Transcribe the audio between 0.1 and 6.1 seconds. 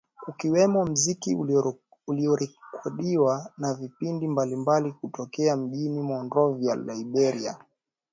Kukiwemo muziki uliorekodiwa na vipindi mbalimbali kutokea mjini